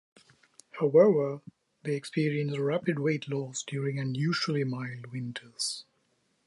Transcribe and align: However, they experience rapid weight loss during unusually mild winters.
However, 0.79 1.41
they 1.83 1.95
experience 1.95 2.57
rapid 2.57 2.97
weight 2.97 3.29
loss 3.29 3.61
during 3.61 3.99
unusually 3.99 4.63
mild 4.63 5.05
winters. 5.11 5.85